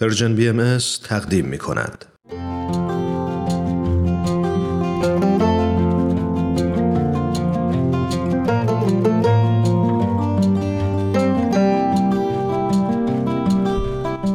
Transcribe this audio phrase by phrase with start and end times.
[0.00, 2.04] Persian BM تقدیم می کند.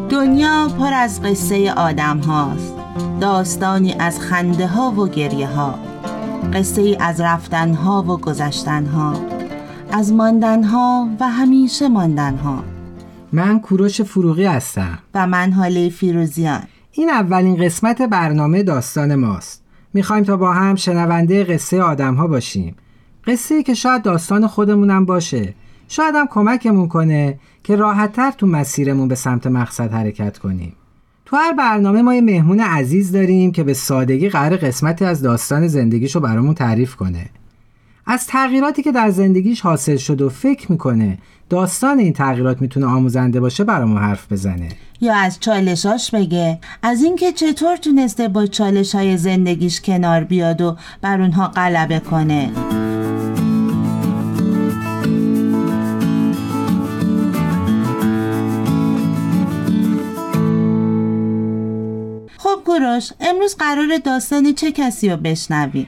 [0.09, 2.73] دنیا پر از قصه آدم هاست.
[3.21, 5.79] داستانی از خنده ها و گریه ها.
[6.53, 9.13] قصه ای از رفتن ها و گذشتن ها.
[9.91, 12.72] از ماندن ها و همیشه ماندن ها.
[13.33, 14.99] من کوروش فروغی هستم.
[15.13, 16.61] و من حاله فیروزیان.
[16.91, 19.63] این اولین قسمت برنامه داستان ماست.
[19.93, 22.75] می‌خوایم تا با هم شنونده قصه آدم ها باشیم.
[23.27, 25.53] قصه ای که شاید داستان خودمونم باشه.
[25.87, 30.73] شاید هم کمکمون کنه که راحتتر تو مسیرمون به سمت مقصد حرکت کنیم.
[31.25, 35.67] تو هر برنامه ما یه مهمون عزیز داریم که به سادگی قرار قسمتی از داستان
[35.67, 37.29] زندگیشو برامون تعریف کنه.
[38.05, 41.17] از تغییراتی که در زندگیش حاصل شد و فکر می‌کنه
[41.49, 44.69] داستان این تغییرات می‌تونه آموزنده باشه برامون حرف بزنه.
[45.01, 46.59] یا از چالشاش بگه.
[46.83, 52.51] از اینکه چطور تونسته با چالش های زندگیش کنار بیاد و بر اونها غلبه کنه.
[62.37, 65.87] خب کوروش امروز قرار داستان چه کسی رو بشنویم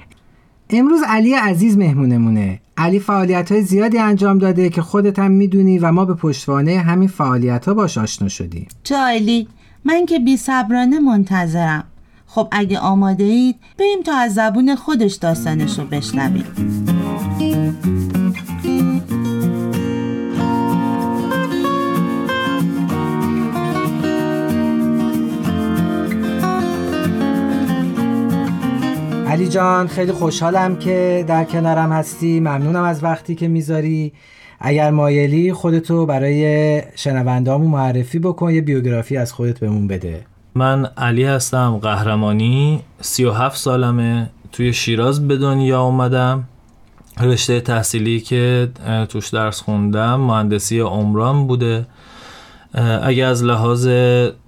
[0.70, 2.60] امروز علی عزیز مهمونمونه.
[2.78, 7.08] علی فعالیت های زیادی انجام داده که خودت هم می‌دونی و ما به پشتوانه همین
[7.08, 8.68] فعالیت ها باش آشنا شدیم.
[8.84, 9.48] جایلی
[9.86, 11.84] من که بی صبرانه منتظرم.
[12.28, 16.46] خب اگه آماده اید بریم تا از زبون خودش داستانش رو بشنویم.
[29.36, 32.40] علی جان خیلی خوشحالم که در کنارم هستی.
[32.40, 34.14] ممنونم از وقتی که می‌ذاری.
[34.60, 40.26] اگر مایلی خودتو برای شنوندهامون معرفی بکن یه بیوگرافی از خودت بهمون بده.
[40.56, 42.82] من علی هستم قهرمانی.
[43.02, 44.30] 37 سالمه.
[44.52, 46.44] توی شیراز به دنیا اومدم.
[47.22, 48.70] رشته تحصیلی که
[49.10, 51.86] توش درس خوندم مهندسی عمران بوده.
[53.04, 53.90] اگه از لحاظ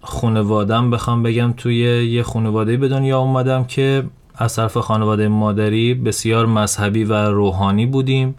[0.02, 4.04] خانوادم بخوام بگم توی یه خانواده به دنیا اومدم که
[4.38, 8.36] از طرف خانواده مادری بسیار مذهبی و روحانی بودیم.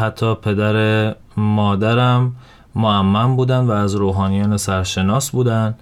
[0.00, 2.32] حتی پدر مادرم
[2.74, 5.74] معمم بودن و از روحانیان سرشناس بودن.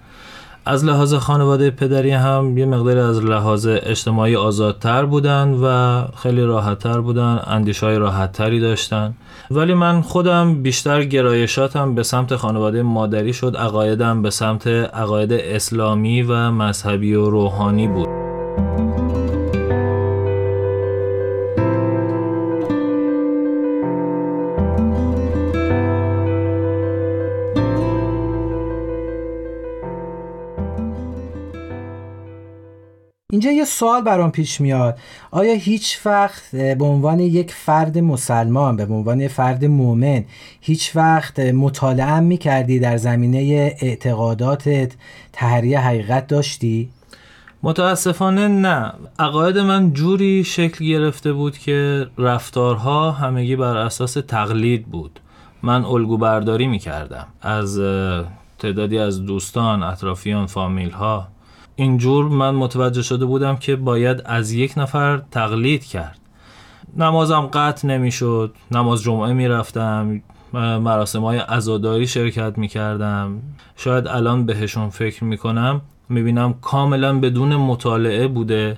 [0.65, 7.01] از لحاظ خانواده پدری هم یه مقداری از لحاظ اجتماعی آزادتر بودن و خیلی راحتتر
[7.01, 9.13] بودن اندیش های راحتتری داشتن.
[9.51, 16.21] ولی من خودم بیشتر گرایشاتم به سمت خانواده مادری شد عقایدم به سمت عقاید اسلامی
[16.21, 18.22] و مذهبی و روحانی بود.
[33.33, 34.97] اینجا یه سوال برام پیش میاد.
[35.31, 40.25] آیا هیچ وقت به عنوان یک فرد مسلمان به عنوان فرد مؤمن
[40.61, 43.37] هیچ وقت مطالعه می‌کردی در زمینه
[43.81, 44.93] اعتقاداتت
[45.31, 46.89] تحریه حقیقت داشتی؟
[47.63, 48.93] متاسفانه نه.
[49.19, 55.19] عقاید من جوری شکل گرفته بود که رفتارها همگی بر اساس تقلید بود.
[55.63, 57.27] من الگو برداری می‌کردم.
[57.41, 57.79] از
[58.59, 61.27] تعدادی از دوستان اطرافیان فامیل ها
[61.75, 66.19] اینجور من متوجه شده بودم که باید از یک نفر تقلید کرد.
[66.97, 70.21] نمازم قطع نمی‌شد نماز جمعه می‌رفتم
[70.53, 73.41] مراسم های ازاداری شرکت می‌کردم.
[73.75, 78.77] شاید الان بهشون فکر می‌کنم می‌بینم کاملا بدون مطالعه بوده.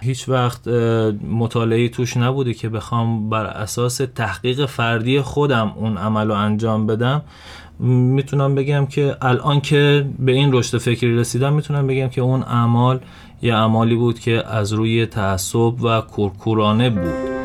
[0.00, 0.68] هیچ وقت
[1.30, 7.22] مطالعه توش نبوده که بخوام بر اساس تحقیق فردی خودم اون عمل رو انجام بدم.
[7.78, 13.00] می‌تونم بگم که الان که به این رشد فکری رسیدم می‌تونم بگم که اون اعمال
[13.42, 17.35] یه اعمالی بود که از روی تعصب و کورکورانه بود.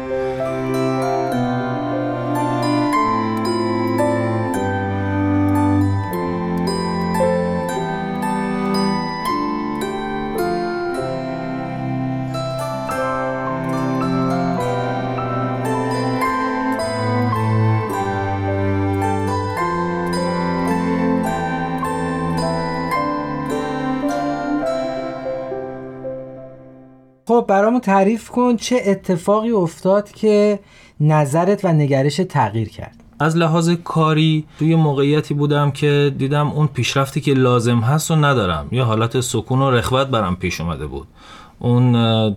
[27.81, 30.59] تعریف کن چه اتفاقی افتاد که
[30.99, 32.95] نظرت و نگرش تغییر کرد.
[33.19, 38.67] از لحاظ کاری توی موقعیتی بودم که دیدم اون پیشرفتی که لازم هست و ندارم.
[38.71, 41.07] یا حالت سکون و رخوت برام پیش اومده بود.
[41.59, 41.93] اون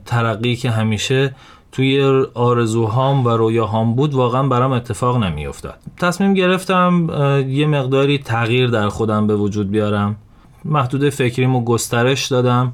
[0.06, 1.35] ترقی که همیشه
[1.73, 5.79] توی آرزوهام و رویاهام بود واقعا برام اتفاق نمیافتاد.
[5.97, 7.08] تصمیم گرفتم
[7.49, 10.17] یه مقداری تغییر در خودم به وجود بیارم.
[10.64, 12.73] محدوده فکریمو گسترش دادم.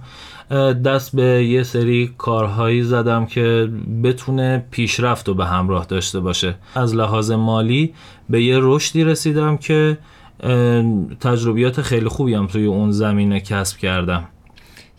[0.85, 3.71] دست به یه سری کارهایی زدم که
[4.03, 6.55] بتونه پیشرفت رو به همراه داشته باشه.
[6.75, 7.95] از لحاظ مالی
[8.31, 9.99] به یه رشدی رسیدم که
[11.21, 14.29] تجربیات خیلی خوبی هم توی اون زمینه کسب کردم.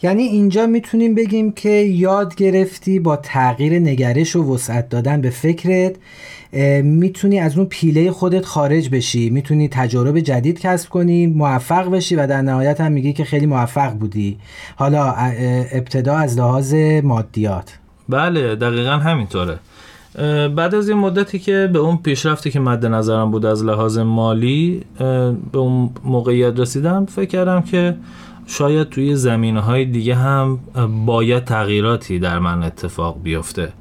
[0.03, 5.95] یعنی اینجا می‌تونیم بگیم که یاد گرفتی با تغییر نگرش و وسعت دادن به فکرت
[6.83, 9.30] می‌تونی از اون پیله خودت خارج بشی.
[9.30, 13.94] می‌تونی تجارب جدید کسب کنی موفق بشی و در نهایت هم میگی که خیلی موفق
[13.94, 14.38] بودی.
[14.75, 15.13] حالا
[15.71, 17.77] ابتدا از لحاظ مادیات.
[18.09, 19.59] بله دقیقا همینطوره.
[20.56, 24.81] بعد از این مدتی که به اون پیشرفتی که مد نظرم بود از لحاظ مالی
[25.51, 27.95] به اون موقعیت رسیدم فکر کردم که
[28.47, 30.59] شاید توی زمینه های دیگه هم
[31.05, 33.73] باید تغییراتی در من اتفاق بیفته.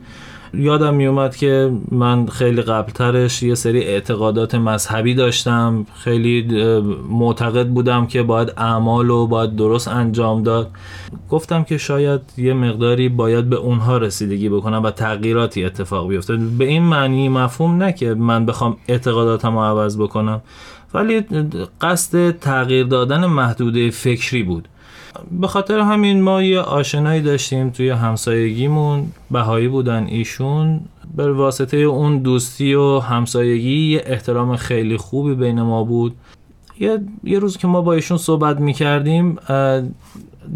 [0.55, 5.87] یادم میومد که من خیلی قبلترش یه سری اعتقادات مذهبی داشتم.
[5.95, 6.43] خیلی
[7.11, 10.71] معتقد بودم که باید اعمال و باید درست انجام داد.
[11.31, 16.37] گفتم که شاید یه مقداری باید به اونها رسیدگی بکنم و تغییراتی اتفاق بیفته.
[16.37, 20.43] به این معنی مفهوم نه که من بخوام اعتقاداتم رو عوض بکنم
[20.95, 21.25] ولی
[21.81, 24.69] قصد تغییر دادن محدوده فکری بود.
[25.31, 30.81] به خاطر همین ما یه آشنایی داشتیم توی همسایگیمون بهایی بودن ایشون.
[31.17, 36.15] به واسطه اون دوستی و همسایگی یه احترام خیلی خوبی بین ما بود.
[36.81, 39.37] یه, یه روز که ما با ایشون صحبت می‌کردیم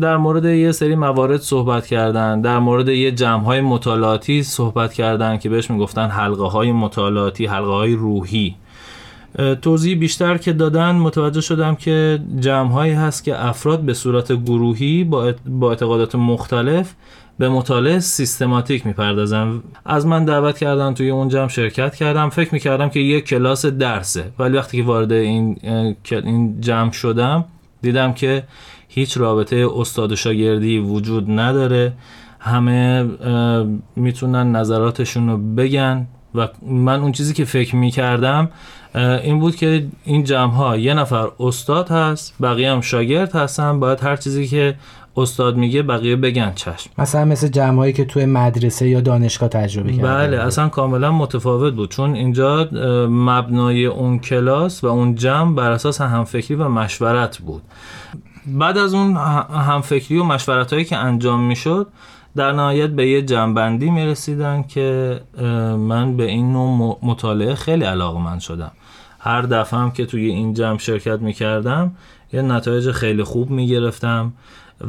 [0.00, 5.38] در مورد یه سری موارد صحبت کردن در مورد یه جمع های مطالعاتی صحبت کردن
[5.38, 8.54] که بهش می‌گفتن حلقه های مطالعاتی حلقه های روحی.
[9.62, 15.70] توضیح بیشتر که دادن متوجه شدم که جمعهایی هست که افراد به صورت گروهی با
[15.70, 16.94] اعتقادات مختلف
[17.38, 19.62] به مطالعه سیستماتیک می‌پردازن.
[19.84, 22.28] از من دعوت کردن توی اون جمع شرکت کردم.
[22.28, 24.24] فکر می‌کردم که یک کلاس درسه.
[24.38, 25.58] ولی وقتی که وارد این,
[26.10, 27.44] این جمع شدم
[27.82, 28.42] دیدم که
[28.88, 31.92] هیچ رابطه استاد و شاگردی وجود نداره.
[32.40, 33.08] همه
[33.96, 36.06] می‌تونن نظراتشون رو بگن.
[36.34, 38.50] و من اون چیزی که فکر می‌کردم
[38.94, 44.00] این بود که این جمع ها یه نفر استاد هست بقیه هم شاگرد هستن باید
[44.00, 44.74] هر چیزی که
[45.16, 46.90] استاد میگه بقیه بگن چشم.
[46.98, 50.02] مثلا مثل جمعهایی که توی مدرسه یا دانشگاه تجربه کردن.
[50.02, 52.68] بله اصلا کاملا متفاوت بود چون اینجا
[53.10, 57.62] مبنای اون کلاس و اون جمع بر اساس همفکری و مشورت بود.
[58.46, 59.16] بعد از اون
[59.66, 61.86] همفکری و مشورت هایی که انجام می‌شد
[62.36, 65.20] در نهایت به یه جنبندی می رسیدن که
[65.78, 68.72] من به این نوع مطالعه خیلی علاقه من شدم.
[69.18, 71.92] هر دفعه هم که توی این جمع شرکت می کردم
[72.32, 74.32] یه نتایج خیلی خوب می گرفتم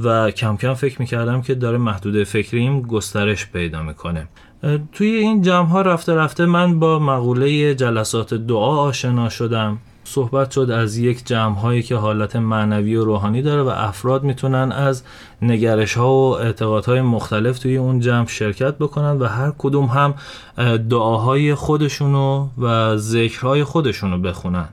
[0.04, 4.28] و کم کم فکر می کردم که داره محدوده فکریم گسترش پیدا می‌کنه.
[4.92, 9.78] توی این جمع ها رفته رفته من با مقوله جلسات دعا آشنا شدم.
[10.08, 14.72] صحبت شد از یک جمع هایی که حالت معنوی و روحانی داره و افراد می‌تونن
[14.72, 15.04] از
[15.42, 20.14] نگرش ها و اعتقادهای مختلف توی اون جمع شرکت بکنن و هر کدوم هم
[20.78, 24.70] دعاهای خودشونو و ذکرهای خودشونو بخونن.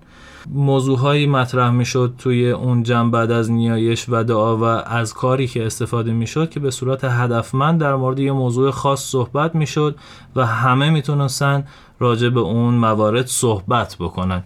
[0.50, 5.66] موضوعهایی مطرح می‌شد توی اون جمع بعد از نیایش و دعا و از کاری که
[5.66, 9.96] استفاده می‌شد که به صورت هدفمند در مورد یه موضوع خاص صحبت می‌شد
[10.36, 11.64] و همه می‌تونستن
[12.00, 14.42] راجع به اون موارد صحبت بکنن.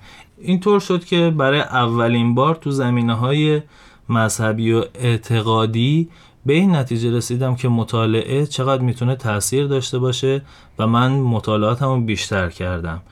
[0.46, 3.62] اینطور شد که برای اولین بار تو زمینه های
[4.08, 6.08] مذهبی و اعتقادی
[6.46, 10.42] به این نتیجه رسیدم که مطالعه چقدر می‌تونه تاثیر داشته باشه
[10.78, 13.02] و من مطالعاتمو بیشتر کردم.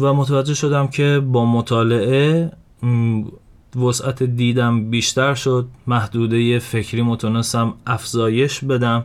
[0.00, 2.52] و متوجه شدم که با مطالعه
[3.76, 9.04] وسعت دیدم بیشتر شد محدوده فکری متونستم افزایش بدم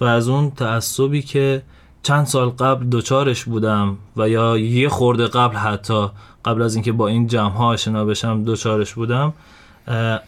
[0.00, 1.62] و از اون تعصبی که
[2.04, 6.06] چند سال قبل دوچارش بودم و یا یه خورده قبل حتی
[6.44, 9.32] قبل از اینکه با این جمع ها آشنا بشم دوچارش بودم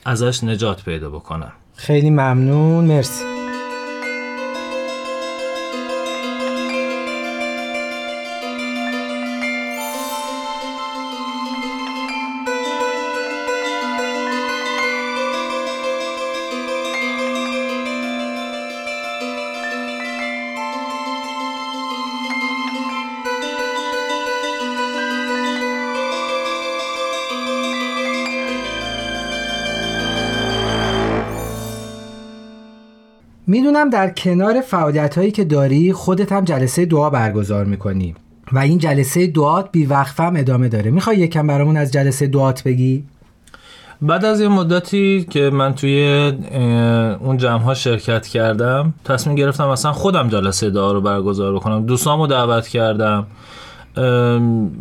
[0.04, 1.52] ازش نجات پیدا بکنم.
[1.74, 3.35] خیلی ممنون مرسی.
[33.46, 38.14] می‌دونم در کنار فعالیت هایی که داری خودت هم جلسه دعا برگزار می‌کنی.
[38.52, 39.84] و این جلسه دعات بی
[40.18, 40.90] هم ادامه داره.
[40.90, 43.04] می‌خوای یکم برامون از جلسه دعات بگی؟
[44.02, 46.32] بعد از یه مدتی که من توی
[47.20, 51.86] اون جمع ها شرکت کردم تصمیم گرفتم اصلا خودم جلسه دعا رو برگزار بکنم.
[51.86, 53.26] دوستامو دعوت کردم.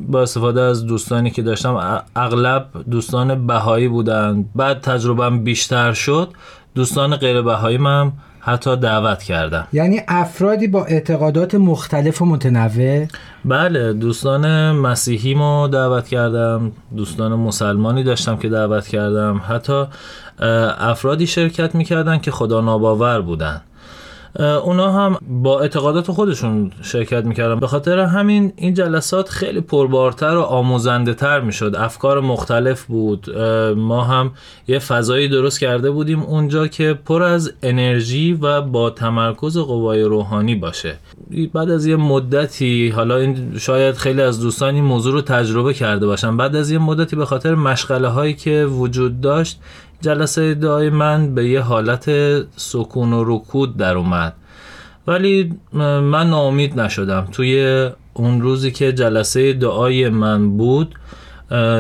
[0.08, 4.46] با استفاده از دوستانی که داشتم اغلب دوستان بهایی بودن.
[4.56, 6.30] بعد تجربهم بیشتر شد.
[6.76, 8.14] دوستان غیر بهایی هم
[8.48, 13.06] حتی دعوت کردم یعنی افرادی با اعتقادات مختلف و متنوع؟
[13.46, 19.42] بله دوستان مسیحی ما دعوت کردم دوستان مسلمانی داشتم که دعوت کردم.
[19.48, 19.84] حتی
[20.80, 23.62] افرادی شرکت می‌کردن که خدا ناباور بودن.
[24.40, 27.60] اونا هم با اعتقادات خودشون شرکت می‌کردن.
[27.60, 31.76] به خاطر همین این جلسات خیلی پربارتر و آموزنده تر می‌شد.
[31.78, 33.38] افکار مختلف بود.
[33.78, 34.32] ما هم
[34.68, 40.56] یه فضایی درست کرده بودیم اونجا که پر از انرژی و با تمرکز قوای روحانی
[40.56, 40.96] باشه.
[41.54, 46.06] بعد از یه مدتی حالا این شاید خیلی از دوستان این موضوع رو تجربه کرده
[46.06, 46.38] باشن.
[46.38, 49.60] بعد از یه مدتی به خاطر مشغله هایی که وجود داشت
[50.02, 52.10] جلسه دعای من به یه حالت
[52.56, 54.34] سکون و رکود در اومد.
[55.08, 57.28] ولی من ناامید نشدم.
[57.32, 60.96] توی اون روزی که جلسه دعای من بود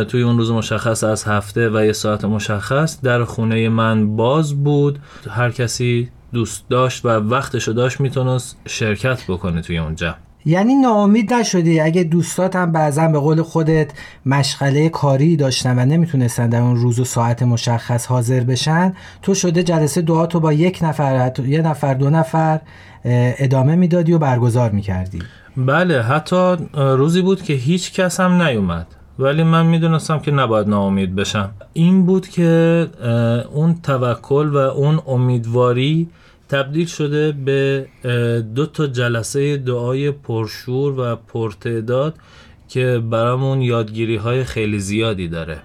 [0.07, 5.00] توی اون روز مشخص از هفته و یه ساعت مشخص در خونه من باز بود.
[5.29, 11.79] هر کسی دوست داشت و وقتشو داشت می‌تونست شرکت بکنه توی اونجا یعنی ناامید نشدی.
[11.79, 13.91] اگه دوستات هم بعضا به قول خودت
[14.25, 19.63] مشغله کاری داشتن و نمی‌تونستن در اون روز و ساعت مشخص حاضر بشن تو شده
[19.63, 22.59] جلسه دعا تو با یک نفر یه نفر دو نفر
[23.05, 25.19] ادامه می‌دادی و برگزار می‌کردی.
[25.57, 28.87] بله حتی روزی بود که هیچ کس هم نیومد.
[29.19, 31.49] ولی من می‌دونستم که نباید ناامید بشم.
[31.73, 32.87] این بود که
[33.53, 36.09] اون توکل و اون امیدواری
[36.49, 37.87] تبدیل شده به
[38.55, 42.15] دو تا جلسه دعای پرشور و پرتعداد
[42.69, 45.61] که برامون یادگیری های خیلی زیادی داره.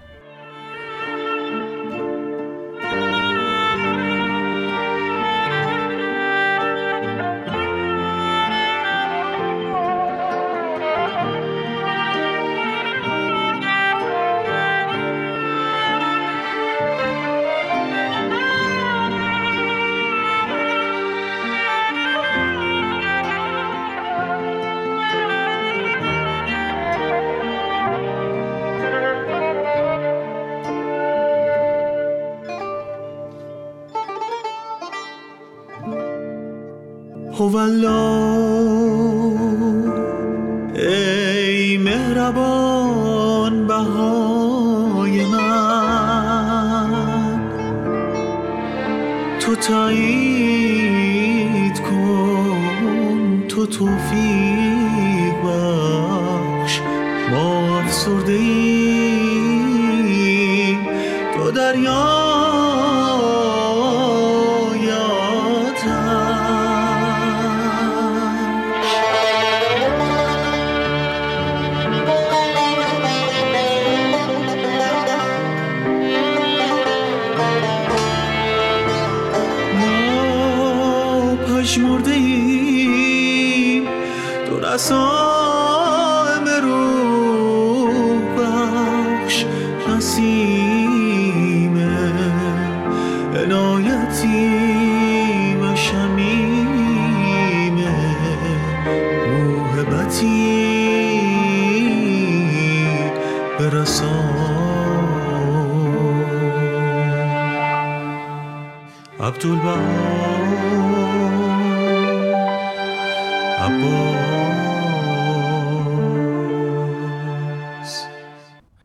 [37.53, 38.21] هولا
[40.75, 45.51] ای مهربان بهای من
[49.39, 50.61] تو تایید
[51.81, 56.81] کن تو توفیق بخش.
[57.31, 59.27] ما افسرده ای
[61.35, 62.21] تو دریا
[109.41, 110.01] عبدالبها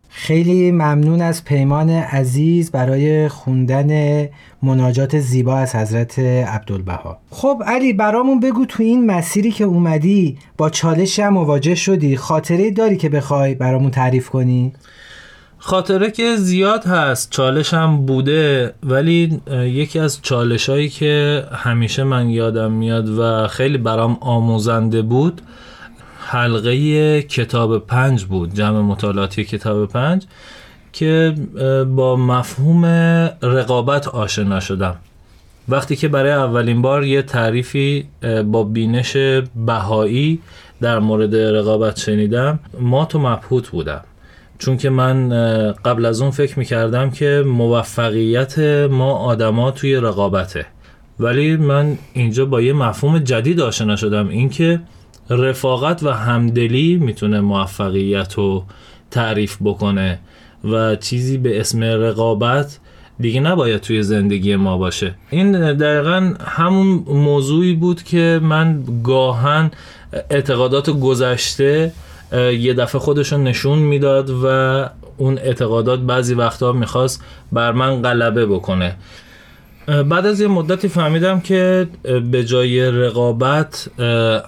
[0.09, 4.29] خیلی ممنون از پیمان عزیز برای خوندن
[4.63, 7.19] مناجات زیبا از حضرت عبدالبها.
[7.31, 12.71] خب علی برامون بگو تو این مسیری که اومدی با چالش هم مواجه شدی خاطره
[12.71, 14.73] داری که بخوای برامون تعریف کنی؟
[15.67, 22.31] خاطره که زیاد هست چالش هم بوده ولی یکی از چالش هایی که همیشه من
[22.31, 25.41] یادم میاد و خیلی برام آموزنده بود
[26.19, 30.27] حلقه کتاب پنج بود جمع مطالعاتی کتاب پنج
[30.93, 31.35] که
[31.97, 32.85] با مفهوم
[33.43, 34.97] رقابت آشنا شدم.
[35.69, 38.09] وقتی که برای اولین بار یه تعریفی
[38.45, 39.17] با بینش
[39.67, 40.41] بهایی
[40.81, 44.01] در مورد رقابت شنیدم ما تو مبهوت بودم.
[44.59, 45.29] چون که من
[45.85, 48.59] قبل از اون فکر می‌کردم که موفقیت
[48.91, 50.67] ما آدما توی رقابته.
[51.21, 54.81] ولی من اینجا با یه مفهوم جدید آشنا شدم اینکه
[55.31, 58.65] رفاقت و همدلی می‌تونه موفقیت رو
[59.11, 60.19] تعریف بکنه
[60.65, 62.79] و چیزی به اسم رقابت
[63.21, 65.15] دیگه نباید توی زندگی ما باشه.
[65.31, 69.71] این دقیقا همون موضوعی بود که من گاهن
[70.31, 71.93] اعتقادات گذشته
[72.33, 74.47] یه دفعه خودشون نشون می‌داد و
[75.17, 78.97] اون اعتقادات بعضی وقتا می‌خواست بر من غلبه بکنه.
[79.87, 81.89] بعد از یه مدتی فهمیدم که
[82.31, 83.89] به جای رقابت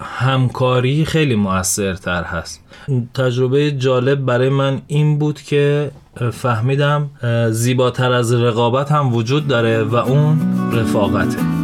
[0.01, 2.63] همکاری خیلی مؤثرتر هست.
[3.13, 5.91] تجربه جالب برای من این بود که
[6.31, 7.09] فهمیدم
[7.49, 10.39] زیباتر از رقابت هم وجود داره و اون
[10.73, 11.58] رفاقته.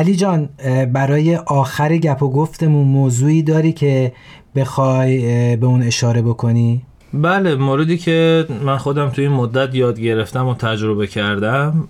[0.00, 0.48] علی جان
[0.92, 4.12] برای آخر گپ و گفتمون موضوعی داری که
[4.56, 10.46] بخوای به اون اشاره بکنی؟ بله موردی که من خودم توی این مدت یاد گرفتم
[10.46, 11.88] و تجربه کردم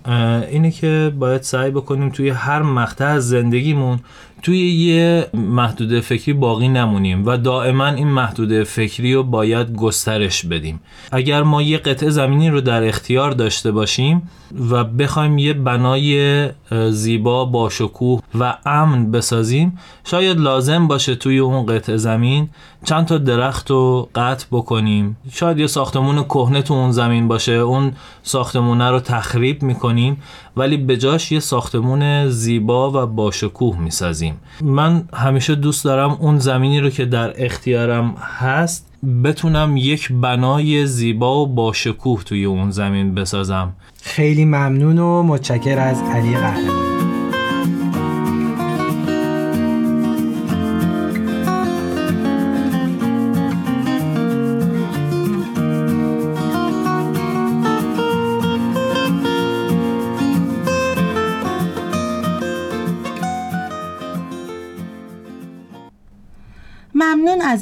[0.51, 3.99] اینه که باید سعی بکنیم توی هر مقطع از زندگیمون
[4.41, 10.79] توی یه محدوده فکری باقی نمونیم و دائما این محدوده فکری رو باید گسترش بدیم.
[11.11, 14.29] اگر ما یه قطعه زمینی رو در اختیار داشته باشیم
[14.69, 16.49] و بخوایم یه بنای
[16.89, 22.49] زیبا با شکوه و امن بسازیم شاید لازم باشه توی اون قطعه زمین
[22.83, 25.17] چند تا درخت رو قطع بکنیم.
[25.33, 27.93] شاید یه ساختمون کهنه تو اون زمین باشه اون
[28.23, 30.17] ساختمونه رو تخریب می‌کنیم.
[30.57, 34.39] ولی به جاش یه ساختمون زیبا و با شکوه می‌سازیم.
[34.61, 38.87] من همیشه دوست دارم اون زمینی رو که در اختیارم هست
[39.23, 43.73] بتونم یک بنای زیبا و با شکوه توی اون زمین بسازم.
[44.01, 46.90] خیلی ممنون و متشکر از علی قهرمان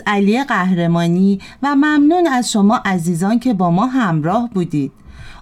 [0.10, 4.92] علی قهرمانی و ممنون از شما عزیزان که با ما همراه بودید.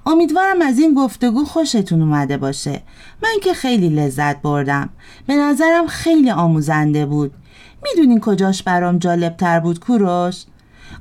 [0.05, 2.81] امیدوارم از این گفتگو خوشتون اومده باشه.
[3.23, 4.89] من که خیلی لذت بردم.
[5.27, 7.33] به نظرم خیلی آموزنده بود.
[7.83, 10.43] می‌دونین کجاش برام جالب تر بود کوروش؟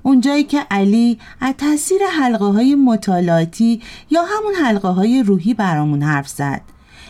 [0.02, 6.28] اونجایی که علی از تاثیر حلقه های مطالعاتی یا همون حلقه های روحی برامون حرف
[6.28, 6.60] زد.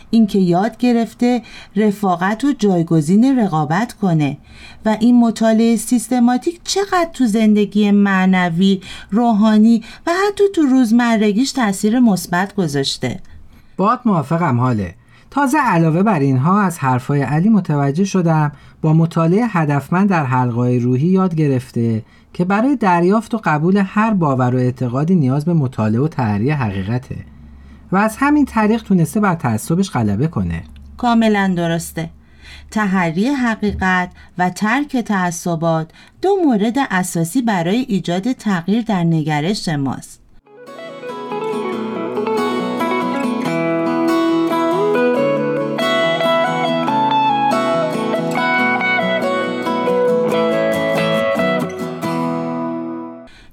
[0.09, 1.41] اینکه یاد گرفته
[1.75, 4.37] رفاقت و جایگزین رقابت کنه.
[4.85, 12.55] و این مطالعه سیستماتیک چقدر تو زندگی معنوی، روحانی و حتی تو روزمرگیش تاثیر مثبت
[12.55, 13.19] گذاشته.
[13.77, 14.95] باد موافقم حاله.
[15.31, 21.07] تازه علاوه بر اینها از حرفای علی متوجه شدم با مطالعه هدفمند در حلقای روحی
[21.07, 26.07] یاد گرفته که برای دریافت و قبول هر باور و اعتقادی نیاز به مطالعه و
[26.07, 27.15] تحریه حقیقته.
[27.91, 30.63] و از همین طریق تونسته بر تعصبش غلبه کنه
[30.97, 32.09] کاملا درسته.
[32.71, 40.26] تحری حقیقت و ترک تعصبات دو مورد اساسی برای ایجاد تغییر در نگرش ماست.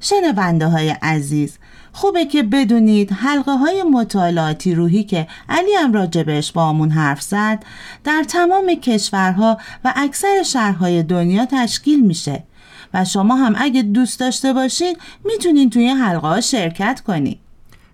[0.04, 1.58] شنونده های عزیز
[1.92, 7.64] خوبه که بدونید حلقه های مطالعاتی روحی که علی هم راجبش با همون حرف زد
[8.04, 12.42] در تمام کشورها و اکثر شهرهای دنیا تشکیل میشه
[12.94, 17.38] و شما هم اگه دوست داشته باشین می‌تونین توی حلقه ها شرکت کنید.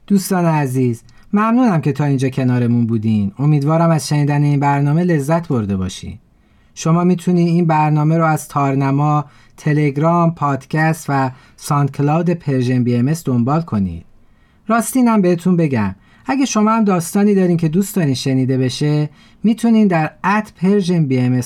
[0.06, 3.32] دوستان عزیز ممنونم که تا اینجا کنارمون بودین.
[3.38, 6.18] امیدوارم از شنیدن این برنامه لذت برده باشین.
[6.74, 9.24] شما می‌تونید این برنامه رو از تارنما،
[9.60, 14.04] تلگرام، پادکست و SoundCloud Persian BM دنبال کنید.
[14.68, 15.94] راستی اینم بهتون بگم
[16.26, 19.10] اگه شما هم داستانی دارین که دوست دارین شنیده بشه
[19.42, 21.40] می‌تونین در at Persian BM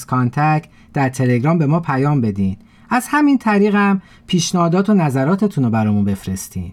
[0.94, 2.56] در تلگرام به ما پیام بدین.
[2.90, 6.72] از همین طریق هم پیشنهادات و نظراتتون رو برامون بفرستین.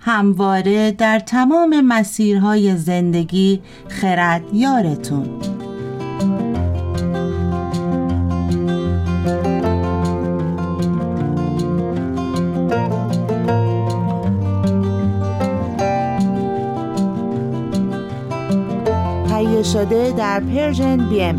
[0.00, 5.28] همواره در تمام مسیرهای زندگی خرد یارتون
[19.72, 21.36] شده در پرژن بی ام